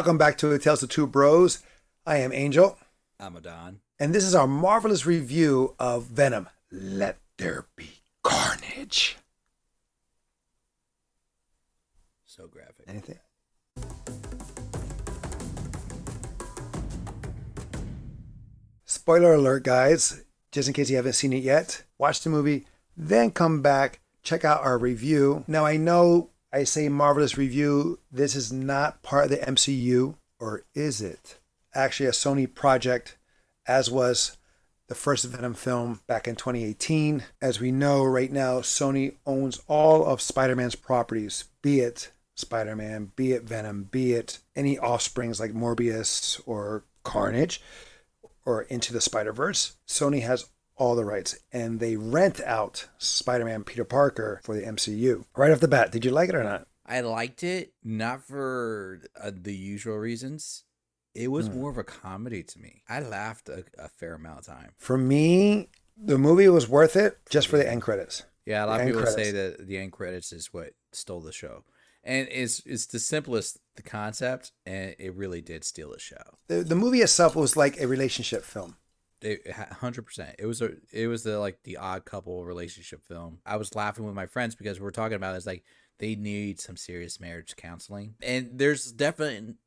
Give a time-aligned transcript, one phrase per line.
[0.00, 1.62] Welcome back to Tales of Two Bros.
[2.06, 2.78] I am Angel,
[3.20, 3.80] I'm a Don.
[3.98, 6.48] and this is our marvelous review of Venom.
[6.72, 7.90] Let there be
[8.22, 9.18] carnage.
[12.24, 12.86] So graphic.
[12.88, 13.18] Anything?
[18.86, 20.24] Spoiler alert, guys.
[20.50, 22.64] Just in case you haven't seen it yet, watch the movie,
[22.96, 25.44] then come back, check out our review.
[25.46, 28.00] Now, I know I say marvelous review.
[28.10, 31.38] This is not part of the MCU, or is it?
[31.74, 33.16] Actually, a Sony project,
[33.66, 34.36] as was
[34.88, 37.22] the first Venom film back in 2018.
[37.40, 42.74] As we know, right now, Sony owns all of Spider Man's properties, be it Spider
[42.74, 47.62] Man, be it Venom, be it any offsprings like Morbius or Carnage
[48.44, 49.76] or Into the Spider Verse.
[49.86, 54.62] Sony has all the rights and they rent out Spider Man Peter Parker for the
[54.62, 55.24] MCU.
[55.36, 56.66] Right off the bat, did you like it or not?
[56.86, 60.64] I liked it, not for uh, the usual reasons.
[61.14, 61.60] It was Hmm.
[61.60, 62.82] more of a comedy to me.
[62.88, 64.70] I laughed a, a fair amount of time.
[64.78, 68.22] For me, the movie was worth it just for the end credits.
[68.46, 71.32] Yeah, a lot The of people say that the end credits is what stole the
[71.32, 71.64] show.
[72.02, 76.38] And it's it's the simplest the concept and it really did steal the show.
[76.48, 78.76] The, the movie itself was like a relationship film.
[79.80, 80.36] Hundred percent.
[80.38, 83.38] It was a it was the like the odd couple relationship film.
[83.44, 85.64] I was laughing with my friends because we we're talking about it's like
[85.98, 89.58] they need some serious marriage counseling, and there's definitely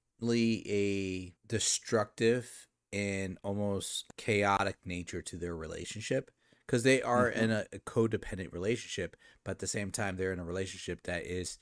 [0.67, 6.31] a destructive and almost chaotic nature to their relationship
[6.65, 7.43] because they are mm-hmm.
[7.43, 11.25] in a, a codependent relationship, but at the same time they're in a relationship that
[11.25, 11.57] is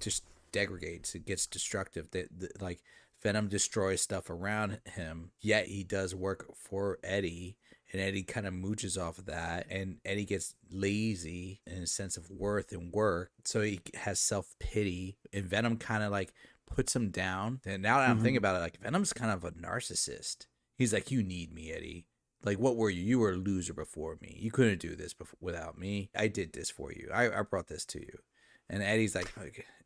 [0.00, 1.14] just degrades.
[1.14, 2.10] It gets destructive.
[2.12, 2.82] That- like
[3.24, 7.56] Venom destroys stuff around him, yet he does work for Eddie,
[7.90, 12.18] and Eddie kind of mooches off of that, and Eddie gets lazy in a sense
[12.18, 16.34] of worth and work, so he has self pity, and Venom kind of like
[16.66, 17.60] puts him down.
[17.64, 18.38] And now that I'm thinking mm-hmm.
[18.44, 20.46] about it, like Venom's kind of a narcissist.
[20.76, 22.06] He's like, "You need me, Eddie."
[22.44, 23.02] Like, what were you?
[23.02, 24.36] You were a loser before me.
[24.38, 26.10] You couldn't do this before, without me.
[26.14, 27.08] I did this for you.
[27.12, 28.18] I, I brought this to you.
[28.70, 29.32] And Eddie's like,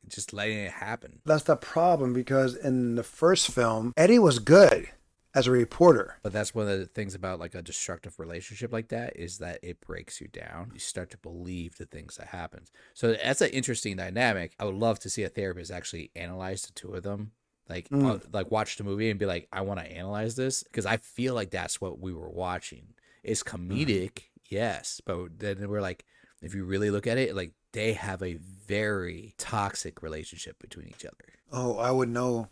[0.09, 1.21] just letting it happen.
[1.25, 4.89] That's the problem because in the first film, Eddie was good
[5.34, 6.16] as a reporter.
[6.22, 9.59] But that's one of the things about like a destructive relationship like that is that
[9.62, 10.71] it breaks you down.
[10.72, 12.71] You start to believe the things that happens.
[12.94, 14.55] So that's an interesting dynamic.
[14.59, 17.33] I would love to see a therapist actually analyze the two of them.
[17.69, 18.10] Like Mm.
[18.10, 20.97] uh, like watch the movie and be like, I want to analyze this because I
[20.97, 22.95] feel like that's what we were watching.
[23.22, 26.06] It's comedic, yes, but then we're like,
[26.41, 28.34] if you really look at it, like they have a
[28.67, 31.34] very toxic relationship between each other.
[31.53, 32.49] Oh, I would know.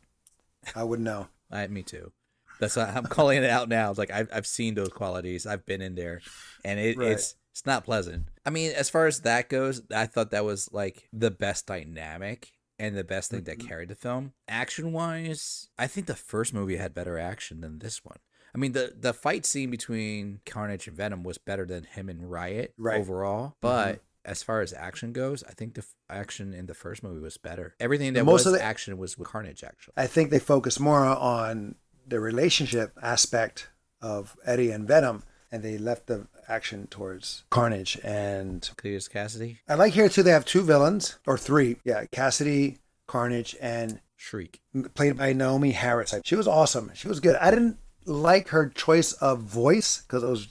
[0.74, 1.28] I would know.
[1.50, 2.12] I, me too.
[2.58, 3.90] That's why I'm calling it out now.
[3.90, 5.46] It's like I've I've seen those qualities.
[5.46, 6.22] I've been in there,
[6.64, 7.10] and it, Right.
[7.12, 8.28] it's it's not pleasant.
[8.46, 12.52] I mean, as far as that goes, I thought that was like the best dynamic
[12.78, 13.68] and the best thing that Mhm.
[13.68, 14.32] carried the film.
[14.48, 18.18] Action wise, I think the first movie had better action than this one.
[18.54, 22.30] I mean, the the fight scene between Carnage and Venom was better than him and
[22.30, 22.98] Riot Right.
[23.00, 24.02] overall, but.
[24.26, 27.36] As far as action goes, I think the f- action in the first movie was
[27.38, 27.74] better.
[27.80, 29.94] Everything that Most was of the- action was with Carnage, actually.
[29.96, 31.76] I think they focus more on
[32.06, 33.68] the relationship aspect
[34.02, 37.98] of Eddie and Venom, and they left the action towards Carnage.
[38.04, 40.22] And Cletus Kasady, I like here too.
[40.22, 41.76] They have two villains or three.
[41.84, 44.60] Yeah, Kasady, Carnage, and Shriek.
[44.94, 46.14] played by Naomie Harris.
[46.24, 46.90] She was awesome.
[46.94, 47.36] She was good.
[47.36, 50.48] I didn't like her choice of voice because it was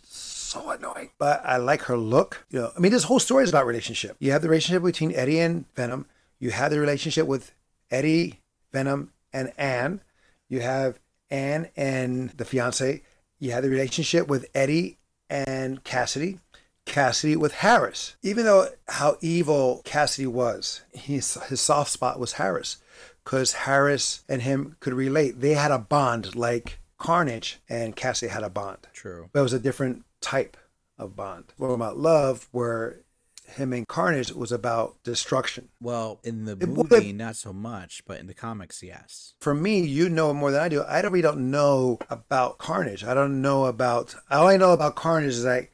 [0.56, 2.46] so annoying, but I like her look.
[2.50, 4.16] You know, I mean, this whole story is about relationship.
[4.20, 6.06] You have the relationship between Eddie and Venom.
[6.40, 7.54] You have the relationship with
[7.92, 10.02] Eddie, Venom, and Anne.
[10.50, 11.00] You have
[11.30, 13.02] Anne and the fiance.
[13.40, 14.98] You have the relationship with Eddie
[15.30, 16.40] and Kasady.
[16.86, 18.16] Kasady with Harris.
[18.22, 22.78] Even though how evil Kasady was, his his soft spot was Harris,
[23.24, 25.42] because Harris and him could relate.
[25.42, 29.30] They had a bond like Carnage and Kasady had a bond, True.
[29.34, 30.58] but it was a different type
[30.97, 31.53] of bond.
[31.58, 33.02] What about love, where
[33.47, 35.69] him and Carnage was about destruction.
[35.80, 39.36] Well, in the It movie, not so much, but in the comics, yes.
[39.40, 40.84] For me, you know more than I do.
[40.88, 43.04] I don't really don't know about Carnage.
[43.04, 44.16] I don't know about.
[44.31, 45.69] All I know about Carnage is that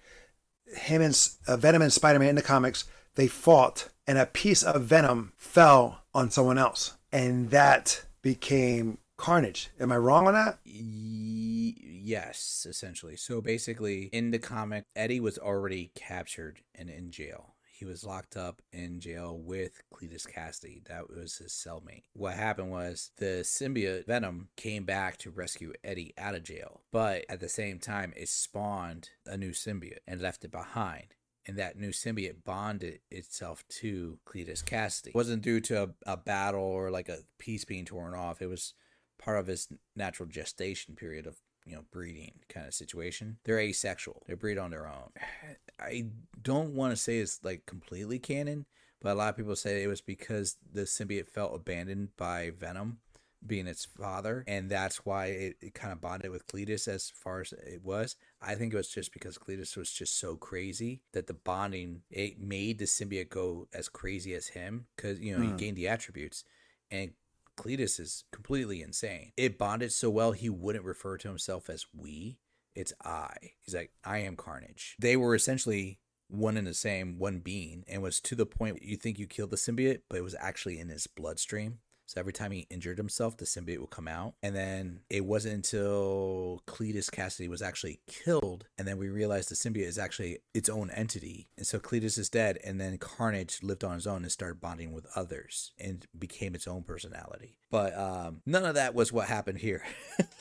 [0.75, 4.63] him and uh, Venom and Spider Man in the comics they fought, and a piece
[4.63, 9.69] of Venom fell on someone else, and that became Carnage.
[9.79, 10.57] Am I wrong on that?
[10.65, 13.15] Yes, essentially.
[13.15, 17.53] So basically, in the comic, Eddie was already captured and in jail.
[17.71, 20.83] He was locked up in jail with Cletus Kasady.
[20.87, 22.05] That was his cellmate.
[22.13, 27.23] What happened was the symbiote Venom came back to rescue Eddie out of jail, but
[27.29, 31.13] at the same time, it spawned a new symbiote and left it behind.
[31.47, 35.09] And that new symbiote bonded itself to Cletus Kasady.
[35.09, 38.41] It wasn't due to a, a battle or like a piece being torn off.
[38.41, 38.73] It was
[39.21, 43.37] part of his natural gestation period of you know breeding kind of situation.
[43.45, 44.23] They're asexual.
[44.27, 45.11] They breed on their own.
[45.79, 46.07] I
[46.41, 48.65] don't want to say it's like completely canon,
[49.01, 52.99] but a lot of people say it was because the symbiote felt abandoned by Venom
[53.45, 57.41] being its father, and that's why it, it kind of bonded with Cletus as far
[57.41, 58.15] as it was.
[58.39, 62.39] I think it was just because Cletus was just so crazy that the bonding it
[62.39, 65.57] made the symbiote go as crazy as him because you know he mm.
[65.57, 66.43] gained the attributes,
[66.91, 67.13] and
[67.61, 69.33] Cletus is completely insane.
[69.37, 72.39] It bonded so well he wouldn't refer to himself as we.
[72.73, 73.35] It's I.
[73.59, 74.95] He's like, I am Carnage.
[74.99, 78.95] They were essentially one and the same, one being, and was to the point you
[78.95, 81.79] think you killed the symbiote, but it was actually in his bloodstream.
[82.11, 84.33] So every time he injured himself, the symbiote would come out.
[84.43, 89.55] And then it wasn't until Cletus Kasady was actually killed, and then we realized the
[89.55, 91.47] symbiote is actually its own entity.
[91.55, 94.91] And so Cletus is dead, and then Carnage lived on his own and started bonding
[94.91, 97.55] with others and became its own personality.
[97.69, 99.83] But um, none of that was what happened here.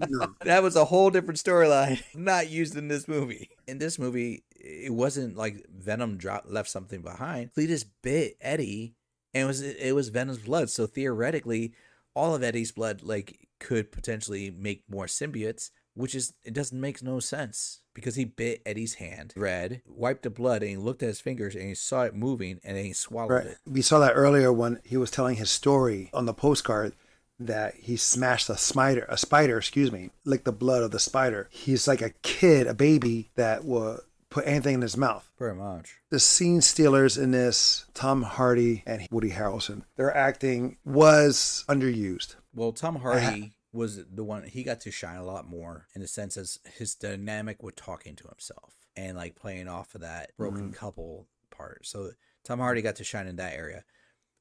[0.09, 0.35] No.
[0.43, 3.49] that was a whole different storyline, not used in this movie.
[3.67, 7.53] In this movie, it wasn't like Venom dropped left something behind.
[7.53, 8.95] Cletus bit Eddie,
[9.37, 10.69] and it was it was Venom's blood.
[10.69, 11.73] So theoretically,
[12.15, 17.01] all of Eddie's blood like could potentially make more symbiotes, which is it doesn't make
[17.03, 21.07] no sense because he bit Eddie's hand, red, wiped the blood, and he looked at
[21.09, 23.45] his fingers and he saw it moving, and then he swallowed Right.
[23.47, 23.57] it.
[23.65, 26.93] We saw that earlier when he was telling his story on the postcard
[27.39, 31.47] that he smashed a spider, a spider, excuse me, licked the blood of the spider.
[31.51, 35.29] He's like a kid, a baby that will put anything in his mouth.
[35.37, 35.95] Pretty much.
[36.09, 42.35] The scene stealers in this, Tom Hardy and Woody Harrelson, their acting was underused.
[42.53, 46.07] Well, Tom Hardy was the one he got to shine a lot more in the
[46.07, 50.63] sense as his dynamic with talking to himself and like playing off of that broken
[50.63, 50.71] mm-hmm.
[50.71, 51.85] couple part.
[51.85, 52.11] So
[52.43, 53.83] Tom Hardy got to shine in that area.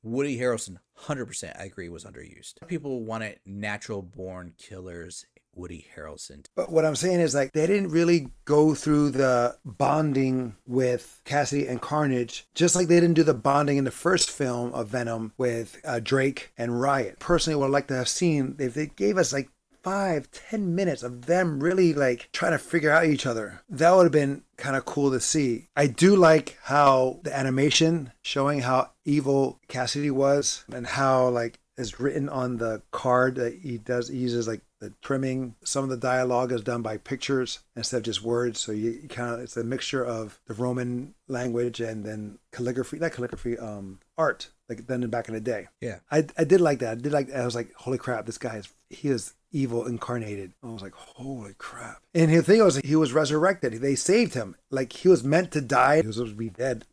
[0.03, 2.67] Woody Harrelson, hundred percent, I agree, was underused.
[2.69, 5.27] People wanted natural born killers.
[5.57, 6.45] Woody Harrelson.
[6.55, 11.69] But what I'm saying is like they didn't really go through the bonding with Kasady
[11.69, 15.33] and Carnage, just like they didn't do the bonding in the first film of Venom
[15.37, 17.19] with uh, Drake and Riot.
[17.19, 19.51] Personally, what I'd like to have seen if they gave us like
[19.87, 23.63] five, ten minutes of them really like trying to figure out each other.
[23.69, 25.69] That would have been kind of cool to see.
[25.77, 32.01] I do like how the animation showing how evil Kasady was and how like is
[32.01, 35.97] written on the card that he does he uses like the trimming some of the
[35.97, 39.57] dialogue is done by pictures instead of just words so you, you kind of it's
[39.57, 45.07] a mixture of the roman language and then calligraphy not calligraphy um art like done
[45.09, 45.99] back in the day Yeah.
[46.11, 46.99] I, I did like that.
[46.99, 47.29] I did like.
[47.29, 47.41] That.
[47.41, 50.53] I was like, holy crap, this guy is he is evil incarnated.
[50.63, 52.03] I was like, holy crap.
[52.15, 53.75] And the thing was, he was resurrected.
[53.75, 54.57] They saved him.
[54.71, 56.01] Like he was meant to die.
[56.01, 56.85] He was supposed to be dead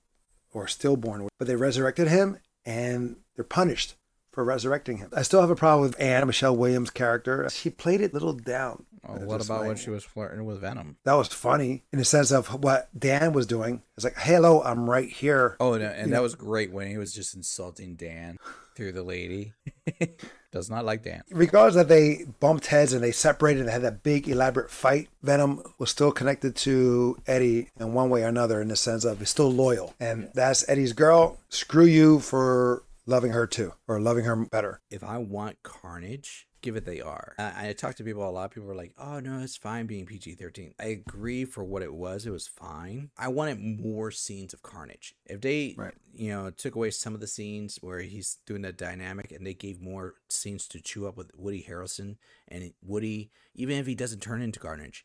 [0.52, 3.96] or stillborn, but they resurrected him, and they're punished
[4.34, 5.10] for resurrecting him.
[5.16, 7.48] I still have a problem with Anne Michelle Williams' character.
[7.50, 8.86] She played it little down.
[9.08, 10.98] Oh, what about when she was flirting with Venom?
[11.04, 13.82] That was funny in the sense of what Dan was doing.
[13.96, 15.58] It's like, hello, I'm right here.
[15.60, 18.38] Oh, and, and that was great when he was just insulting Dan
[18.76, 19.54] through the lady.
[20.52, 21.24] Does not like Dan.
[21.32, 25.64] regardless that they bumped heads and they separated and had that big elaborate fight, Venom
[25.80, 29.32] was still connected to Eddie in one way or another in the sense of he's
[29.32, 29.96] still loyal.
[30.00, 31.40] And that's Eddie's girl.
[31.50, 34.82] Screw you for loving her too, or loving her better.
[34.90, 37.36] if I want Carnage, give it they are.
[37.38, 38.28] I, I talk to people.
[38.28, 41.46] A lot of people are like, "Oh no, it's fine being PG thirteen." I agree
[41.46, 42.26] for what it was.
[42.26, 43.10] It was fine.
[43.18, 45.16] I wanted more scenes of Carnage.
[45.26, 45.94] If they, Right.
[46.14, 49.54] you know, took away some of the scenes where he's doing the dynamic, and they
[49.54, 54.22] gave more scenes to chew up with Woody Harrelson and Woody, even if he doesn't
[54.22, 55.04] turn into Carnage,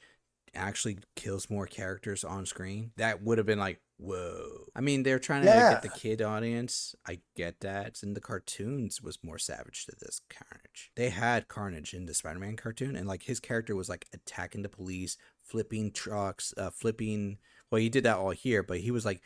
[0.55, 4.67] actually kills more characters on screen, that would have been like, whoa.
[4.75, 5.73] I mean, they're trying to Yeah.
[5.73, 6.95] get the kid audience.
[7.07, 8.03] I get that.
[8.03, 10.93] And the cartoons was more savage to this Carnage.
[10.97, 14.63] They had Carnage in the Spider Man cartoon, and like his character was like attacking
[14.63, 17.39] the police, flipping trucks, uh, flipping.
[17.71, 19.21] Well, he did that all here, but he was like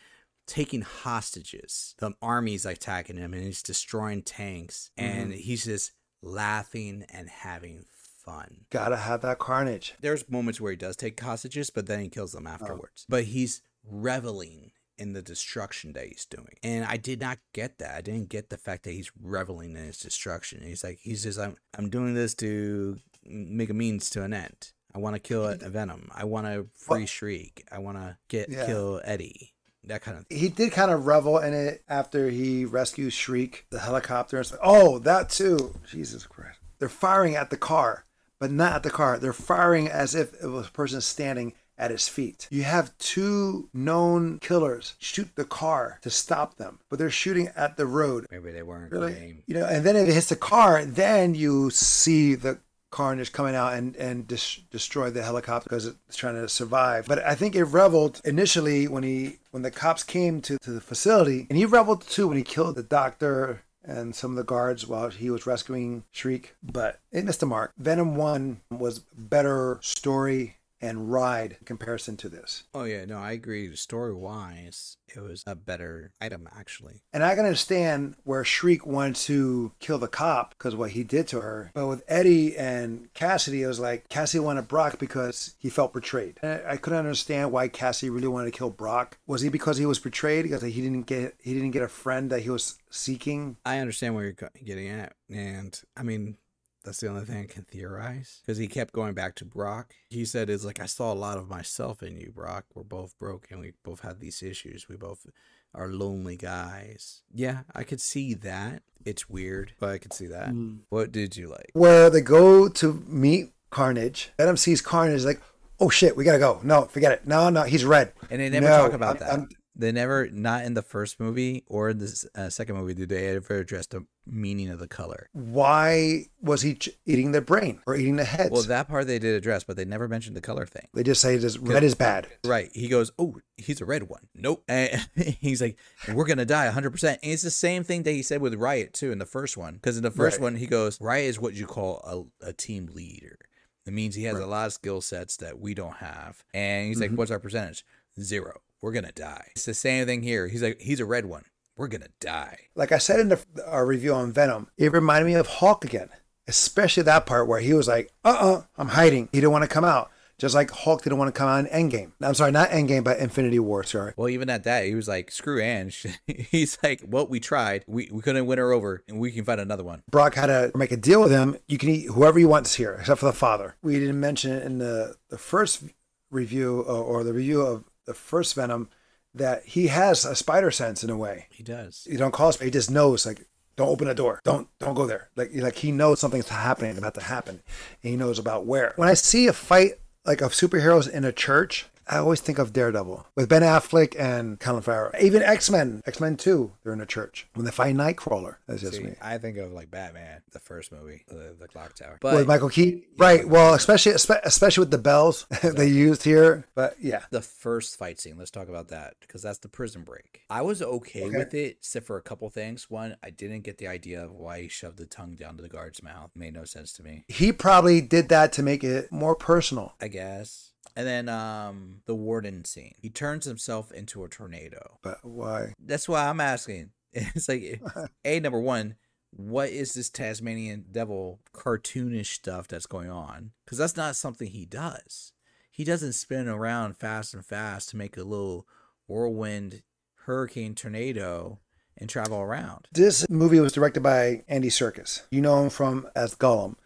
[0.46, 1.94] taking hostages.
[1.98, 7.84] The army's attacking him, and he's destroying tanks, and he's just laughing and having
[8.24, 9.94] fun Gotta have that carnage.
[10.00, 13.04] there's moments where he does take hostages, but then he kills them afterwards.
[13.08, 16.54] But he's reveling in the destruction that he's doing.
[16.62, 17.94] And I did not get that.
[17.96, 20.62] I didn't get the fact that he's reveling in his destruction.
[20.62, 24.72] He's like, he's just, I'm, I'm doing this to make a means to an end.
[24.94, 26.10] I want to kill a, Venom.
[26.14, 27.66] I want to free Shriek.
[27.72, 28.66] I want to get Yeah.
[28.66, 29.54] kill Eddie.
[29.84, 30.38] That kind of thing.
[30.38, 34.38] He did kind of revel in it after he rescues Shriek, the helicopter.
[34.38, 35.74] It's like, oh, that too.
[35.90, 36.58] Jesus Christ.
[36.78, 38.04] They're firing at the car,
[38.38, 39.18] but not at the car.
[39.18, 42.46] They're firing as if it was a person standing at his feet.
[42.50, 47.76] You have two known killers shoot the car to stop them, but they're shooting at
[47.76, 48.26] the road.
[48.30, 49.12] Maybe they weren't Really?
[49.14, 49.42] game.
[49.46, 52.58] You know, and then if it hits the car, then you see the
[52.90, 57.06] carnage coming out and and dis- destroy the helicopter because it's trying to survive.
[57.08, 60.80] But I think it reveled initially when he when the cops came to, to the
[60.80, 64.86] facility, and he reveled too when he killed the doctor and some of the guards
[64.86, 66.54] while he was rescuing Shriek.
[66.62, 67.72] But it missed the mark.
[67.78, 72.64] Venom One was better story and ride in comparison to this.
[72.74, 73.74] Oh yeah, no, I agree.
[73.76, 77.02] Story wise, it was a better item actually.
[77.12, 81.28] And I can understand where Shriek wanted to kill the cop because what he did
[81.28, 81.70] to her.
[81.74, 86.38] But with Eddie and Kasady, it was like Kasady wanted Brock because he felt betrayed.
[86.42, 89.18] And I I couldn't understand why Kasady really wanted to kill Brock.
[89.26, 92.30] Was he because he was betrayed because he didn't get he didn't get a friend
[92.30, 93.58] that he was seeking?
[93.64, 96.38] I understand where you're getting at, and I mean
[96.82, 99.94] that's the only thing I can theorize because he kept going back to Brock.
[100.10, 102.66] He said, "It's like I saw a lot of myself in you, Brock.
[102.74, 103.60] We're both broken.
[103.60, 104.88] We both had these issues.
[104.88, 105.26] We both
[105.74, 108.82] are lonely guys." Yeah, I could see that.
[109.04, 110.54] It's weird, but I could see that.
[110.88, 111.70] What did you like?
[111.72, 114.30] Where they go to meet Carnage.
[114.36, 115.40] Venom sees Carnage like,
[115.80, 116.60] oh shit, we gotta go.
[116.62, 117.26] No, forget it.
[117.26, 118.12] No, no, he's red.
[118.30, 119.30] And they never No, talk about I'm- that.
[119.30, 123.08] I'm- they never, not in the first movie or in the uh, second movie, did
[123.08, 125.28] they ever address the meaning of the color.
[125.32, 128.50] Why was he ch- eating their brain or eating the heads?
[128.50, 130.86] Well, that part they did address, but they never mentioned the color thing.
[130.94, 132.28] they just say this red is bad.
[132.44, 132.70] Right.
[132.72, 134.28] He goes, Oh, he's a red one.
[134.34, 134.64] Nope.
[134.68, 135.76] And he's like,
[136.12, 137.04] We're going to die 100%.
[137.08, 139.74] And it's the same thing that he said with Riot, too, in the first one.
[139.74, 140.42] Because in the first Right.
[140.44, 143.38] one, he goes, Riot is what you call a, a team leader.
[143.86, 146.44] It means he has a lot of skill sets that we don't have.
[146.54, 147.16] And he's like, mm-hmm.
[147.16, 147.84] What's our percentage?
[148.20, 148.60] Zero.
[148.80, 149.48] We're going to die.
[149.56, 150.46] It's the same thing here.
[150.48, 151.44] He's like, He's a red one.
[151.82, 152.68] We're going to die.
[152.76, 156.10] Like I said in the, our review on Venom, it reminded me of Hulk again,
[156.46, 159.28] especially that part where he was like, uh uh-uh, I'm hiding.
[159.32, 160.08] He didn't want to come out.
[160.38, 162.12] Just like Hulk didn't want to come out in Endgame.
[162.20, 164.12] I'm sorry, not Endgame, but Infinity War, sorry.
[164.16, 165.90] Well, even at that, he was like, Screw Anne.
[166.28, 167.84] he's like, Well, we tried.
[167.88, 170.04] We, we couldn't win her over, and we can find another one.
[170.08, 171.56] Brock had to make a deal with him.
[171.66, 173.74] You can eat whoever you want here, except for the father.
[173.82, 175.82] We didn't mention it in the, the first
[176.30, 178.88] review or, or the review of the first Venom
[179.34, 181.46] that he has a spider sense in a way.
[181.50, 182.06] He does.
[182.10, 183.46] You don't call he just knows like
[183.76, 184.40] don't open the door.
[184.44, 185.30] Don't don't go there.
[185.36, 187.62] Like like he knows something's happening about to happen.
[188.02, 188.92] And he knows about where.
[188.96, 189.92] When I see a fight
[190.24, 194.58] like of superheroes in a church, I always think of Daredevil with Ben Affleck and
[194.58, 195.12] Colin Farrell.
[195.20, 198.56] Even X Men, X Men Two, they're in a church when they fight Nightcrawler.
[198.66, 199.14] That's just See, me.
[199.20, 202.18] I think of like Batman, the first movie, the, the Clock Tower.
[202.20, 203.46] but, with Michael Keaton, right?
[203.48, 206.64] Well, especially especially with the bells they used here.
[206.74, 210.42] But yeah, the first fight scene, let's talk about that because that's the prison break.
[210.50, 211.36] I was okay, Okay.
[211.38, 212.90] with it, except for a couple things.
[212.90, 215.68] One, I didn't get the idea of why he shoved the tongue down to the
[215.68, 216.30] guard's mouth.
[216.34, 217.24] It made no sense to me.
[217.28, 219.94] he probably did that to make it more personal.
[220.00, 220.71] I guess.
[220.96, 222.94] And then um the warden scene.
[222.98, 224.98] He turns himself into a tornado.
[225.02, 225.74] But why?
[225.78, 226.90] That's why I'm asking.
[227.14, 227.82] It's like
[228.24, 228.96] a number one.
[229.34, 233.52] What is this Tasmanian devil cartoonish stuff that's going on?
[233.64, 235.32] Because that's not something he does.
[235.70, 238.66] He doesn't spin around fast and fast to make a little
[239.06, 239.82] whirlwind,
[240.26, 241.60] hurricane, tornado,
[241.96, 242.88] and travel around.
[242.92, 245.22] This movie was directed by Andy Serkis.
[245.30, 246.76] You know him from as Gollum.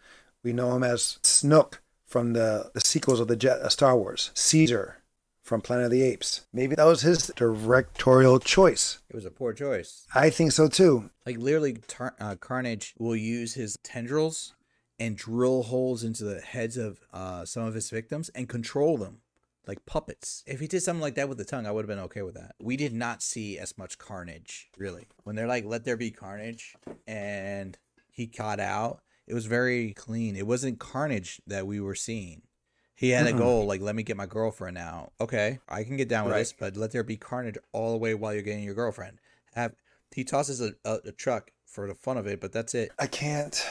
[0.43, 4.31] We know him as Snoke from the, the sequels of the Jet, uh, Star Wars.
[4.33, 5.03] Caesar
[5.43, 6.45] from Planet of the Apes.
[6.51, 8.99] Maybe that was his directorial choice.
[9.09, 10.05] It was a poor choice.
[10.15, 11.09] I think so too.
[11.25, 14.55] Like literally, Tar- uh, Carnage will use his tendrils
[14.99, 19.19] and drill holes into the heads of uh, some of his victims and control them
[19.67, 20.43] like puppets.
[20.47, 22.35] If he did something like that with the tongue, I would have been okay with
[22.35, 22.55] that.
[22.59, 25.07] We did not see as much carnage, really.
[25.23, 27.77] When they're like, "Let there be carnage," and
[28.09, 30.35] he got out, it was very clean.
[30.35, 32.41] It wasn't carnage that we were seeing.
[32.95, 33.37] He had a Mm-mm.
[33.37, 35.11] goal, like, let me get my girlfriend out.
[35.21, 36.39] Okay, I can get down with Right.
[36.39, 39.19] this, but let there be carnage all the way while you're getting your girlfriend.
[39.53, 39.73] Have
[40.15, 42.91] he tosses a, a, a truck for the fun of it, but that's it.
[42.97, 43.63] I can't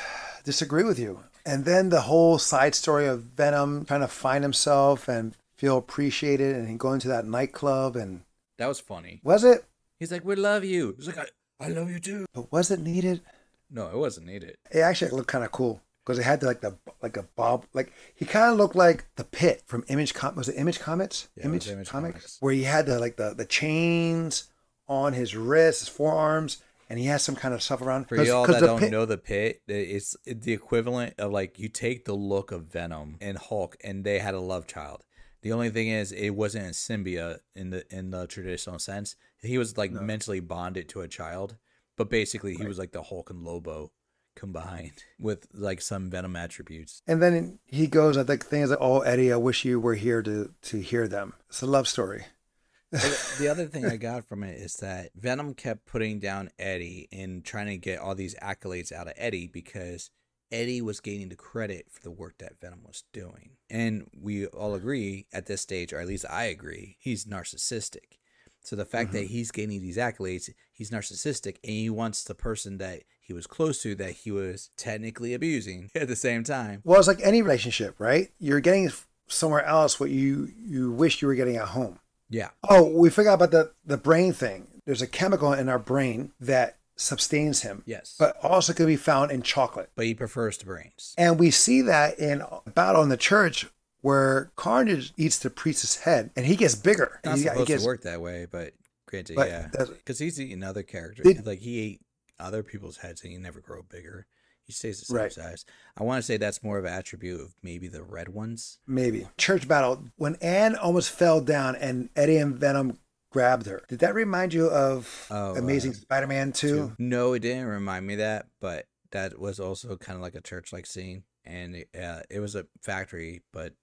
[0.44, 1.24] disagree with you.
[1.44, 6.54] And then the whole side story of Venom trying to find himself and feel appreciated
[6.56, 8.22] and going to that nightclub and
[8.58, 9.20] That was funny.
[9.24, 9.64] was it?
[9.98, 11.26] He's like, "We love you." He's like, "I,
[11.64, 13.22] I love you too." But was it needed?
[13.70, 14.56] No, it wasn't needed.
[14.70, 17.92] It actually looked kind of cool because it had like the like a bob like
[18.14, 21.48] he kind of looked like the Pitt from Image Com was it Image Comics Yeah,
[21.48, 22.36] was Image Comics.
[22.40, 24.44] where he had the like the the chains
[24.88, 28.08] on his wrists, his forearms, and he has some kind of stuff around.
[28.08, 32.04] for y'all that don't pit- know the Pitt, it's the equivalent of like you take
[32.04, 35.02] the look of Venom and Hulk, and they had a love child.
[35.42, 39.16] The only thing is, it wasn't a symbiote in the in the traditional sense.
[39.42, 41.56] He was like mentally bonded to a child,
[41.96, 43.92] but basically he was like the Hulk and Lobo
[44.34, 47.02] combined with like some Venom attributes.
[47.06, 50.22] And then he goes, I think things like, "Oh, Eddie, I wish you were here
[50.22, 52.24] to to hear them." It's a love story.
[52.92, 57.44] the other thing I got from it is that Venom kept putting down Eddie and
[57.44, 60.10] trying to get all these accolades out of Eddie because
[60.52, 63.56] Eddie was gaining the credit for the work that Venom was doing.
[63.68, 68.18] And we all agree at this stage, or at least I agree, he's narcissistic.
[68.62, 69.16] So the fact Mm-hmm.
[69.18, 73.46] that he's gaining these accolades, he's narcissistic and he wants the person that he was
[73.46, 76.80] close to that he was technically abusing at the same time.
[76.84, 78.30] Well, it's like any relationship, right?
[78.38, 78.90] You're getting
[79.28, 81.98] somewhere else what you you wish you were getting at home.
[82.30, 82.50] Yeah.
[82.68, 84.68] Oh, we forgot about the the brain thing.
[84.84, 88.14] There's a chemical in our brain that sustains him, Yes.
[88.18, 89.90] but also can be found in chocolate.
[89.96, 91.14] but he prefers the brains.
[91.18, 93.66] And we see that in a battle in the church
[94.00, 97.20] where Carnage eats the priest's head and he gets bigger.
[97.24, 98.72] Not He- he supposed gets- to work that way, but
[99.06, 99.68] granted, yeah.
[99.72, 101.26] Because he's eating other characters.
[101.44, 102.00] Like he ate
[102.38, 104.26] other people's heads and he never grow bigger.
[104.64, 105.32] He stays the same Right.
[105.32, 105.64] size.
[105.96, 108.78] I want to say that's more of an attribute of maybe the red ones.
[108.86, 109.28] Maybe.
[109.38, 110.04] Church battle.
[110.16, 112.98] When Anne almost fell down and Eddie and Venom
[113.30, 113.82] grabbed her.
[113.88, 116.96] Did that remind you of Oh, Amazing uh, Spider-Man 2?
[116.98, 120.72] No, it didn't remind me that, but that was also kind of like a church
[120.72, 121.22] like scene.
[121.44, 123.74] And it, uh, it was a factory, but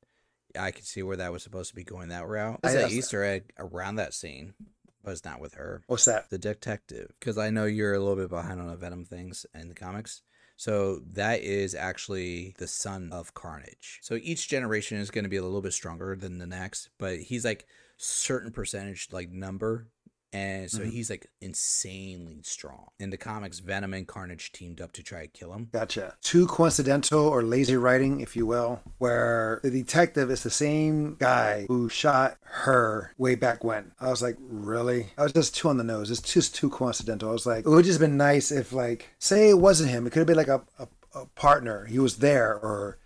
[0.60, 2.60] I could see where that was supposed to be going that route.
[2.62, 4.54] There's I- an Easter egg around that scene,
[5.04, 5.84] but it's not with her.
[5.88, 6.24] What's that?
[6.30, 9.70] the detective because i know you're a little bit behind on the venom things in
[9.70, 10.22] the comics
[10.56, 15.38] so that is actually the son of carnage so each generation is going to be
[15.38, 17.68] a little bit stronger than the next but he's like
[17.98, 19.88] certain percentage like number
[20.34, 20.90] and so Mhm.
[20.92, 25.28] he's like insanely strong in the comics venom and carnage teamed up to try to
[25.28, 26.16] kill him Gotcha.
[26.22, 31.66] Too coincidental or lazy writing, if you will, where the detective is the same guy
[31.68, 33.92] who shot her way back when.
[34.00, 35.12] I was like, really?
[35.18, 36.10] I was just too on the nose.
[36.12, 37.30] It's just too coincidental.
[37.30, 40.06] I was like, it would just been nice if, like, say it wasn't him.
[40.08, 41.86] It could have been like a, a, a partner.
[41.86, 42.98] He was there, or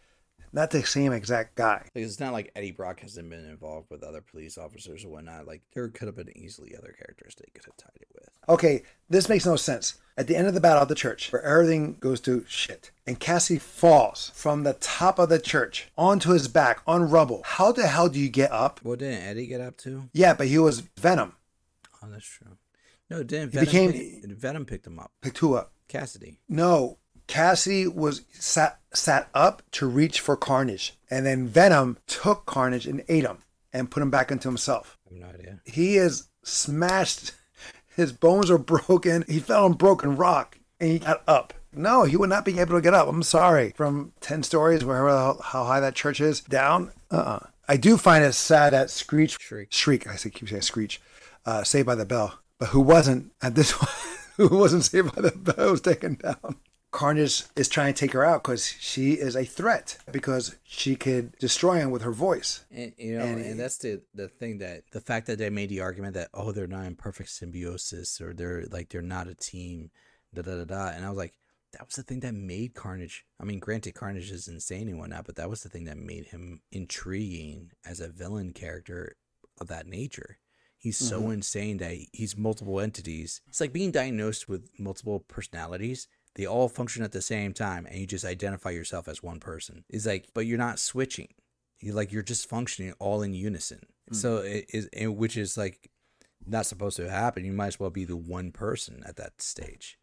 [0.57, 1.83] not the same exact guy.
[1.95, 5.47] like it's not like eddie brock hasn't been involved with other police officers or whatnot
[5.47, 8.83] like there could have been easily other characters they could have tied it with Okay,
[9.09, 9.95] this makes no sense.
[10.17, 13.19] At the end of the battle of the church, where everything goes to shit, and
[13.19, 17.41] Cassie falls from the top of the church onto his back on rubble.
[17.45, 18.79] How the hell do you get up?
[18.83, 21.33] what didn't eddie get up to Yeah, but he was Venom.
[22.01, 22.57] Oh, that's true.
[23.09, 25.11] No, didn't Venom, became- pick, Venom picked him up?
[25.21, 25.73] Picked who up?
[25.89, 26.37] Kasady.
[26.47, 32.87] No, Cassie was sat sat up to reach for Carnage, and then Venom took Carnage
[32.87, 33.39] and ate him
[33.71, 34.97] and put him back into himself.
[35.05, 35.59] I have no idea.
[35.65, 37.33] He is smashed.
[37.95, 39.25] His bones are broken.
[39.27, 41.53] He fell on broken rock and he got up.
[41.73, 43.07] No, he would not be able to get up.
[43.07, 43.73] I'm sorry.
[43.75, 45.09] From 10 stories, wherever
[45.41, 47.39] how, high that church is, down, uh-uh.
[47.67, 49.71] I do find it sad that Screech, Shriek.
[49.71, 51.01] Shriek, I say, keep saying Screech,
[51.45, 53.89] uh, Saved by the Bell, but who wasn't at this one,
[54.37, 56.55] who wasn't Saved by the Bell was taken down.
[56.91, 61.37] Carnage is trying to take her out because she is a threat because she could
[61.37, 62.65] destroy him with her voice.
[62.71, 65.69] And you know, And- and, that's the the thing that the fact that they made
[65.69, 69.35] the argument that oh they're not in perfect symbiosis or they're like they're not a
[69.35, 69.91] team,
[70.33, 70.87] da da da da.
[70.89, 71.33] And I was like,
[71.73, 73.25] that was the thing that made Carnage.
[73.39, 76.27] I mean, granted, Carnage is insane and whatnot, but that was the thing that made
[76.27, 79.17] him intriguing as a villain character
[79.59, 80.39] of that nature.
[80.77, 81.31] He's so mm-hmm.
[81.33, 83.41] insane that he's multiple entities.
[83.47, 86.07] It's like being diagnosed with multiple personalities.
[86.37, 89.83] They all function at the same time, and you just identify yourself as one person.
[89.89, 91.29] It's like, but you're not switching.
[91.79, 93.81] You like you're just functioning all in unison.
[94.11, 95.89] So it is, and which is like
[96.45, 97.43] not supposed to happen.
[97.43, 99.97] You might as well be the one person at that stage.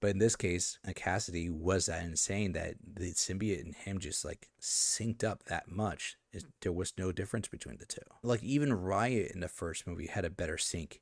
[0.00, 4.24] But in this case, uh, Kasady was that insane that the symbiote and him just
[4.24, 6.16] like synced up that much.
[6.32, 8.02] It, there was no difference between the two.
[8.22, 11.00] Like even Riot in the first movie had a better sync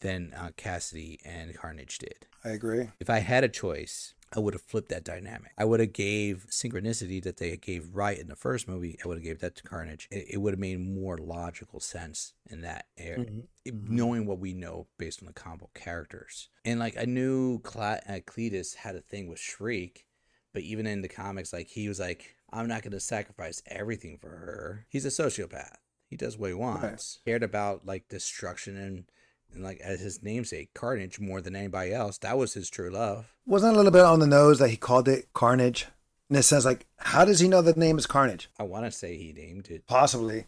[0.00, 2.26] than uh, Kasady and Carnage did.
[2.44, 2.90] I agree.
[3.00, 5.52] If I had a choice, I would have flipped that dynamic.
[5.56, 8.98] I would have gave synchronicity that they gave right in the first movie.
[9.02, 10.06] I would have gave that to Carnage.
[10.10, 13.24] It, it would have made more logical sense in that area,
[13.66, 16.48] knowing what we know based on the combo characters.
[16.64, 20.06] And like I knew Cla- uh, Cletus had a thing with Shriek,
[20.52, 24.18] but even in the comics, like he was like, "I'm not going to sacrifice everything
[24.18, 25.76] for her." He's a sociopath.
[26.06, 26.82] He does what he wants.
[27.24, 29.04] Cared about like destruction and.
[29.54, 33.32] And like as his namesake, Carnage, more than anybody else, that was his true love.
[33.46, 35.86] Wasn't a little bit on the nose that he called it Carnage?
[36.30, 38.50] In a sense, like, how does he know the name is Carnage?
[38.58, 39.86] I want to say he named it.
[39.86, 40.44] Possibly.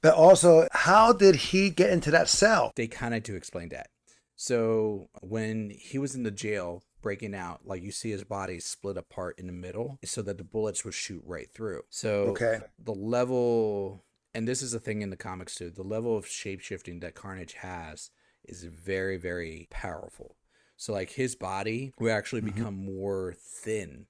[0.00, 2.72] But also, how did he get into that cell?
[2.74, 3.88] They kind of do explain that.
[4.36, 8.96] So when he was in the jail breaking out, like you see his body split
[8.96, 11.82] apart in the middle so that the bullets would shoot right through.
[11.90, 12.60] So Okay.
[12.82, 14.02] the level,
[14.34, 17.54] and this is a thing in the comics too, the level of shapeshifting that Carnage
[17.54, 18.10] has
[18.44, 20.36] is very, very powerful.
[20.76, 22.58] So like his body will actually mm-hmm.
[22.58, 24.06] become more thin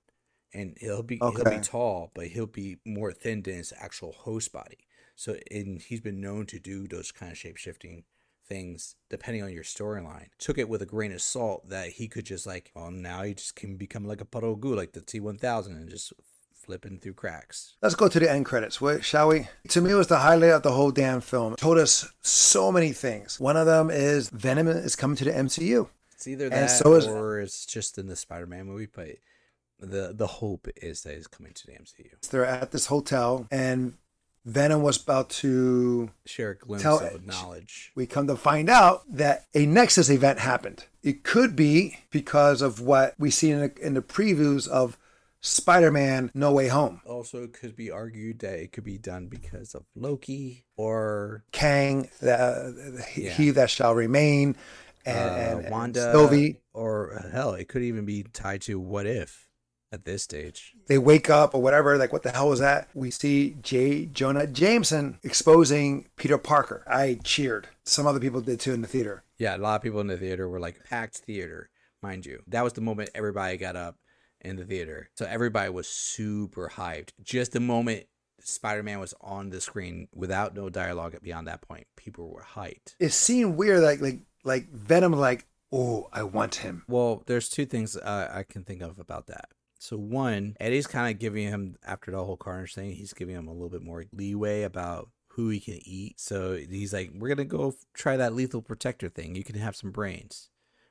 [0.54, 4.52] and he'll be he'll be tall, but he'll be more thin than his actual host
[4.52, 4.86] body.
[5.16, 8.04] So, and he's been known to do those kind of shapeshifting
[8.46, 10.28] things depending on your storyline.
[10.38, 13.34] Took it with a grain of salt that he could just like, well, now he
[13.34, 16.12] just can become like a puddle of goo, like the T one thousand, and just
[16.64, 17.74] flipping through cracks.
[17.82, 19.48] Let's go to the end credits, shall we?
[19.68, 21.52] To me, it was the highlight of the whole damn film.
[21.54, 23.38] It told us so many things.
[23.38, 25.88] One of them is Venom is coming to the MCU.
[26.14, 29.16] It's either that so is- or it's just in the Spider Man movie, but
[29.80, 32.10] the the hope is that it's coming to the MCU.
[32.30, 33.94] They're at this hotel, and
[34.46, 36.10] Venom was about to.
[36.26, 37.92] Share a glimpse Tell- of knowledge.
[37.94, 40.84] We come to find out that a Nexus event happened.
[41.02, 44.96] It could be because of what we see in the, in the previews of
[45.48, 47.02] Spider-Man: No Way Home.
[47.04, 52.08] Also, it could be argued that it could be done because of Loki or Kang,
[52.20, 53.30] the, he, Yeah.
[53.32, 54.56] he that shall remain,
[55.04, 56.60] and, uh, and- and Wanda, Sylvie.
[56.72, 59.46] or uh, hell, it could even be tied to What If
[59.92, 60.72] at this stage.
[60.88, 62.88] they wake up or whatever, like, what the hell was that?
[62.94, 64.06] We see J.
[64.06, 66.82] Jonah Jameson exposing Peter Parker.
[66.88, 67.68] I cheered.
[67.84, 69.24] Some other people did too in the theater.
[69.38, 71.68] Yeah, a lot of people in the theater were like packed theater,
[72.02, 72.42] mind you.
[72.48, 73.96] That was the moment everybody got up
[74.44, 75.10] in the theater.
[75.16, 77.10] So everybody was super hyped.
[77.22, 78.06] Just the moment
[78.40, 82.94] Spider-Man was on the screen without no dialogue beyond that point, people were hyped.
[83.00, 86.84] It seemed weird, like, like, like Venom, like, oh, I want him.
[86.88, 89.48] Well, there's two things uh, I can think of about that.
[89.78, 93.48] So one, Eddie's kind of giving him after the whole Carnage thing, he's giving him
[93.48, 96.20] a little bit more leeway about who he can eat.
[96.20, 99.34] So he's like, "We're gonna go try that lethal protector thing.
[99.34, 100.48] You can have some brains,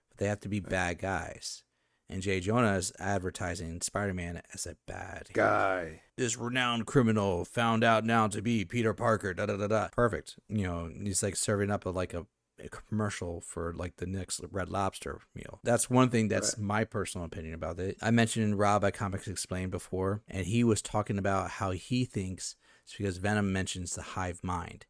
[0.09, 1.63] but they have to be bad guys."
[2.09, 6.01] And Jay Jonah is advertising Spider-Man as a bad Guy.
[6.17, 9.33] this renowned criminal found out now to be Peter Parker.
[9.33, 9.87] Da da da da.
[9.89, 10.35] Perfect.
[10.49, 12.27] You know, he's like serving up a like a,
[12.63, 15.59] a commercial for like the next Red Lobster meal.
[15.63, 16.27] That's one thing.
[16.27, 17.97] That's my personal opinion about it.
[18.01, 22.55] I mentioned Rob at Comics Explained before, and he was talking about how he thinks
[22.83, 24.85] it's because Venom mentions the hive mind.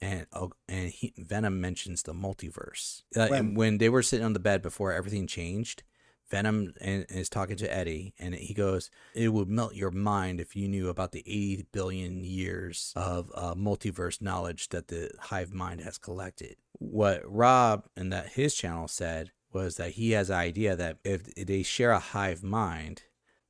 [0.00, 3.02] And oh, and he, Venom mentions the multiverse.
[3.16, 3.38] Uh, When?
[3.38, 5.82] and when they were sitting on the bed before everything changed,
[6.30, 10.68] Venom is talking to Eddie, and he goes, "It would melt your mind if you
[10.68, 15.98] knew about the 80 billion years of uh, multiverse knowledge that the hive mind has
[15.98, 20.98] collected." What Rob and that his channel said was that he has an idea that
[21.04, 23.02] if they share a hive mind,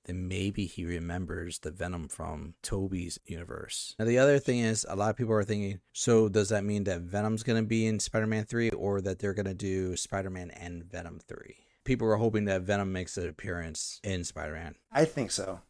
[0.08, 3.94] then maybe he remembers the Venom from Tobey's universe.
[3.98, 6.84] Now, the other thing is, a lot of people are thinking, so does that mean
[6.84, 9.96] that Venom's going to be in Spider Man 3 or that they're going to do
[9.96, 11.67] Spider Man and Venom 3?
[11.88, 14.74] People were hoping that Venom makes an appearance in Spider Man.
[14.92, 15.62] I think so.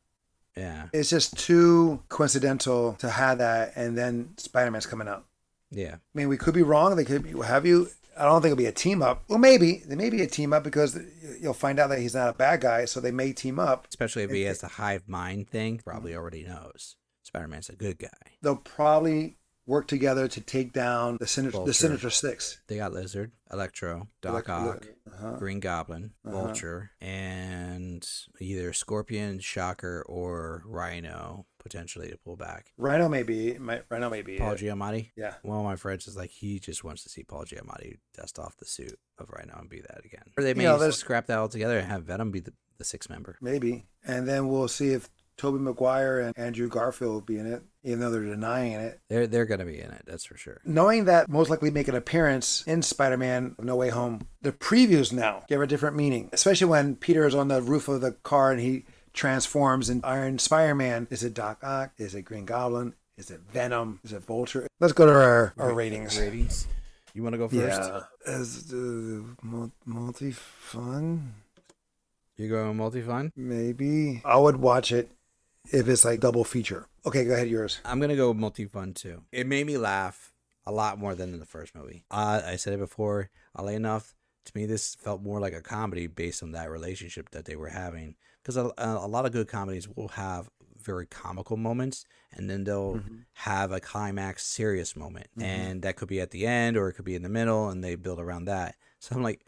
[0.56, 0.88] Yeah.
[0.92, 5.26] It's just too coincidental to have that, and then Spider Man's coming out.
[5.70, 5.94] Yeah.
[5.94, 6.96] I mean, we could be wrong.
[6.96, 7.90] They could be, have you.
[8.18, 9.22] I don't think it'll be a team up.
[9.28, 10.98] Well, maybe there may be a team up because
[11.40, 13.86] you'll find out that he's not a bad guy, so they may team up.
[13.88, 17.96] Especially if he has the hive mind thing, probably already knows Spider Man's a good
[17.96, 18.08] guy.
[18.42, 19.36] They'll probably
[19.68, 22.60] work together to take down the Sinister, the Sinister Six.
[22.66, 25.32] They got Lizard, Electro, Doc Elec- Ock, uh-huh.
[25.38, 26.32] Green Goblin, Uh-huh.
[26.46, 28.08] Vulture, and
[28.40, 32.72] either Scorpion, Shocker, or Rhino potentially to pull back.
[32.78, 33.58] Rhino may be.
[33.58, 34.38] My, Rhino may be.
[34.38, 34.60] Paul it.
[34.60, 35.10] Giamatti.
[35.16, 35.34] Yeah.
[35.42, 38.56] One of my friends is like he just wants to see Paul Giamatti dust off
[38.56, 40.24] the suit of Rhino and be that again.
[40.36, 43.10] Or they may know, there's- scrap that altogether and have Venom be the, the sixth
[43.10, 43.36] member.
[43.42, 43.86] Maybe.
[44.06, 48.00] And then we'll see if Tobey Maguire and Andrew Garfield will be in it, even
[48.00, 49.00] though they're denying it.
[49.08, 50.60] They're they're gonna be in it, that's for sure.
[50.66, 55.44] Knowing that most likely make an appearance in Spider-Man No Way Home, the previews now
[55.48, 58.60] give a different meaning, especially when Peter is on the roof of the car and
[58.60, 61.06] he transforms in Iron Spider-Man.
[61.10, 61.92] Is it Doc Ock?
[61.98, 62.94] Is it Green Goblin?
[63.16, 64.00] Is it Venom?
[64.04, 64.66] Is it Vulture?
[64.80, 66.18] Let's go to our, our ratings.
[66.20, 66.66] Ratings.
[67.14, 67.80] You want to go first?
[67.90, 68.02] Yeah.
[68.26, 69.22] As uh,
[69.84, 71.34] multi fun,
[72.36, 73.32] You go multi fun?
[73.34, 74.22] maybe.
[74.24, 75.10] I would watch it
[75.70, 76.86] if it's like double feature.
[77.06, 77.80] Okay, go ahead, yours.
[77.84, 79.22] I'm gonna go multi fun too.
[79.32, 80.32] It made me laugh
[80.66, 82.04] a lot more than in the first movie.
[82.10, 83.30] Uh, I said it before.
[83.56, 87.44] Oddly enough, to me, this felt more like a comedy based on that relationship that
[87.46, 88.16] they were having.
[88.42, 92.94] Because a, a lot of good comedies will have very comical moments, and then they'll
[92.96, 93.24] Mhm.
[93.32, 95.42] have a climax serious moment, Mhm.
[95.42, 97.82] and that could be at the end or it could be in the middle, and
[97.82, 98.76] they build around that.
[99.00, 99.44] So I'm like.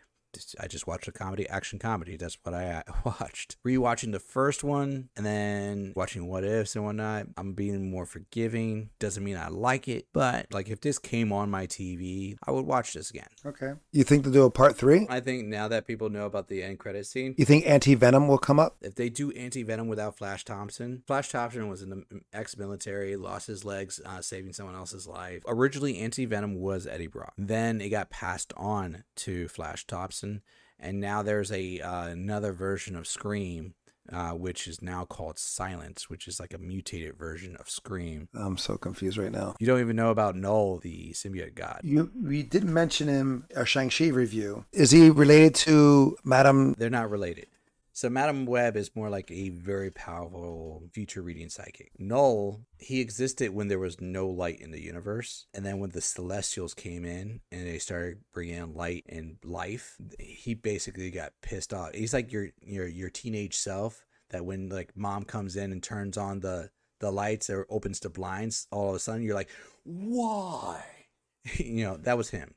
[0.61, 2.16] I just watched a comedy, action comedy.
[2.16, 3.57] That's what I watched.
[3.66, 8.90] Rewatching the first one and then watching What Ifs and whatnot, I'm being more forgiving.
[8.99, 12.66] Doesn't mean I like it, but like if this came on my TV, I would
[12.66, 13.27] watch this again.
[13.45, 13.73] Okay.
[13.93, 15.07] You think they'll do a part three?
[15.11, 18.29] I think now that people know about the end credit scene, You think Anti Venom
[18.29, 18.77] will come up?
[18.83, 23.16] if they do anti venom without Flash Thompson, Flash Thompson was in the ex military,
[23.16, 25.43] lost his legs uh, saving someone else's life.
[25.47, 27.33] Originally, anti venom was Eddie Brock.
[27.38, 32.96] Then it got passed on to Flash Thompson, and now there's a uh, another version
[32.96, 33.74] of Scream.
[34.12, 38.28] uh, which is now called Silence, which is like a mutated version of Scream.
[38.35, 39.54] I'm so confused right now.
[39.61, 41.80] You don't even know about Knull, the symbiote god.
[41.85, 44.64] You we didn't mention him our Shang-Chi review.
[44.72, 47.46] Is he related to Madam They're not related.
[47.92, 51.90] So Madam Web is more like a very powerful future reading psychic.
[51.98, 56.00] Knull, he existed when there was no light in the universe, and then when the
[56.00, 61.74] Celestials came in and they started bringing in light and life, he basically got pissed
[61.74, 61.94] off.
[61.94, 66.16] He's like your your your teenage self that when like mom comes in and turns
[66.16, 69.50] on the the lights or opens the blinds, all of a sudden you're like,
[69.85, 70.85] why?
[71.57, 72.55] you know that was him.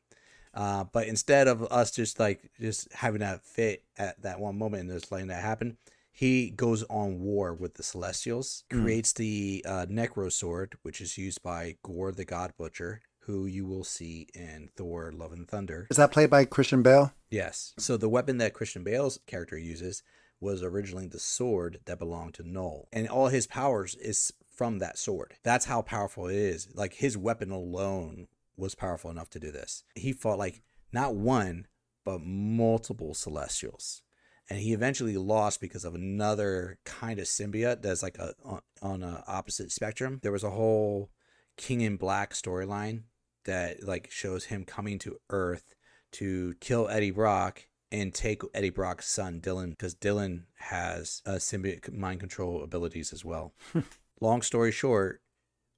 [0.54, 4.82] Uh, but instead of us just like just having that fit at that one moment
[4.90, 5.78] and just letting that happen,
[6.12, 8.84] he goes on war with the Celestials, Mm.
[8.84, 13.66] creates the uh, Necro Sword, which is used by Gorr the God Butcher, who you
[13.66, 15.88] will see in Thor: Love and Thunder.
[15.90, 17.14] Is that played by Christian Bale?
[17.32, 17.74] Yes.
[17.80, 20.04] So the weapon that Christian Bale's character uses
[20.40, 25.00] was originally the sword that belonged to Knull, and all his powers is from that
[25.00, 25.34] sword.
[25.42, 26.68] That's how powerful it is.
[26.76, 29.84] Like his weapon alone was powerful enough to do this.
[29.96, 30.62] He fought like
[30.92, 31.68] not one,
[32.06, 34.02] but multiple Celestials.
[34.50, 39.04] And he eventually lost because of another kind of symbiote that's like a on, on
[39.04, 40.20] a opposite spectrum.
[40.22, 41.12] There was a whole
[41.58, 43.04] King in Black storyline
[43.46, 45.76] that like shows him coming to Earth
[46.14, 51.94] to kill Eddie Brock and take Eddie Brock's son Dylan because Dylan has uh, symbiote
[51.94, 53.54] mind control abilities as well.
[54.22, 55.22] Long story short,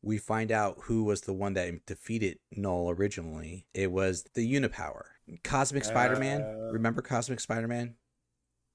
[0.06, 3.66] we find out who was the one that defeated Knull originally.
[3.74, 5.02] It was the Unipower.
[5.44, 6.42] Cosmic Spider-Man.
[6.42, 7.96] Uh, Remember Cosmic Spider-Man?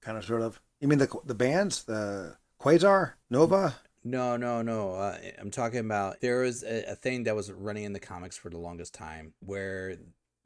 [0.02, 0.60] Kind of, sort of.
[0.80, 3.76] You mean the the bands, the Quasar, Nova?
[4.02, 4.94] No, no, no.
[4.94, 8.36] Uh, I'm talking about there was a, a thing that was running in the comics
[8.36, 9.96] for the longest time where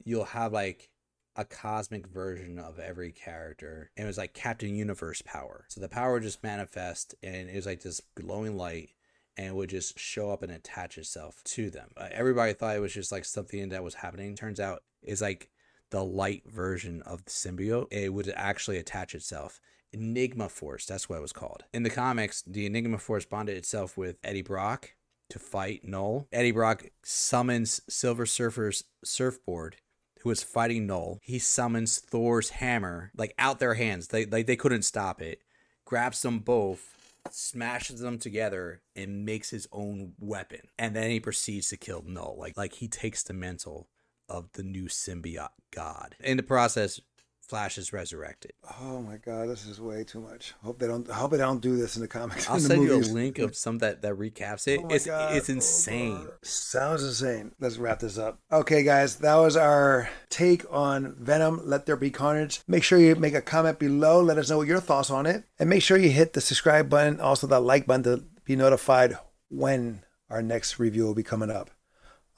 [0.03, 0.89] you'll have like
[1.37, 3.91] a cosmic version of every character.
[3.97, 5.65] And it was like Captain Universe power.
[5.69, 8.89] So the power just manifest and it was like this glowing light
[9.37, 11.89] and would just show up and attach itself to them.
[11.97, 14.35] Uh, everybody thought it was just like something that was happening.
[14.35, 15.49] Turns out it's like
[15.91, 17.87] the light version of the symbiote.
[17.91, 19.59] It would actually attach itself.
[19.91, 21.63] Enigma Force, that's what it was called.
[21.73, 24.91] In the comics, the Enigma Force bonded itself with Eddie Brock
[25.29, 26.27] to fight Knull.
[26.31, 29.77] Eddie Brock summons Silver Surfer's surfboard,
[30.21, 31.19] who is fighting Knull.
[31.23, 34.07] He summons Thor's hammer, like out their hands.
[34.07, 35.41] They like they couldn't stop it.
[35.85, 36.95] Grabs them both,
[37.31, 40.61] smashes them together, and makes his own weapon.
[40.77, 42.37] And then he proceeds to kill Knull.
[42.37, 43.89] Like like he takes the mantle
[44.27, 46.15] of the new symbiote god.
[46.19, 46.99] In the process,
[47.47, 48.53] Flash is resurrected.
[48.81, 50.53] Oh my god, this is way too much.
[50.63, 51.07] Hope they don't.
[51.07, 52.49] Hope they don't do this in the comics.
[52.49, 54.79] I'll in the send you a link of some that that recaps it.
[54.83, 55.35] Oh it's God.
[55.37, 56.15] it's Oh, insane.
[56.25, 56.31] God.
[56.41, 57.51] Sounds insane.
[57.59, 58.39] Let's wrap this up.
[58.51, 61.61] Okay, guys, that was our take on Venom.
[61.65, 62.61] Let there be carnage.
[62.67, 64.21] Make sure you make a comment below.
[64.21, 67.19] Let us know your thoughts on it, and make sure you hit the subscribe button,
[67.19, 71.69] also the like button to be notified when our next review will be coming up.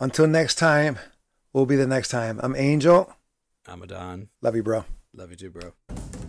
[0.01, 0.99] Until next time,
[1.53, 2.41] will be the next time.
[2.43, 3.13] I'm Angel.
[3.65, 4.27] I'm a Don.
[4.41, 4.83] Love you, bro.
[5.17, 6.26] Love you too, bro.